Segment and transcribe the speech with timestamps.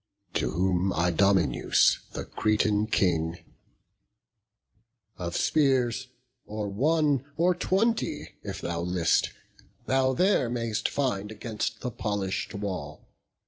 [0.33, 3.37] To whom Idomeneus, the Cretan King:
[5.19, 6.07] "Of spears,
[6.47, 9.29] or one, or twenty, if thou list,
[9.85, 13.09] Thou there mayst find against the polish'd wall.